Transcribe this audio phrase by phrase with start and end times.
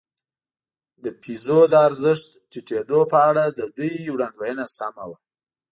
[1.03, 5.17] د پیزو د ارزښت ټیټېدو په اړه د دوی وړاندوېنه سمه وه.